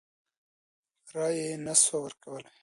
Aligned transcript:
رایه 1.13 1.43
یې 1.51 1.55
نه 1.65 1.73
سوای 1.83 2.01
ورکولای. 2.03 2.53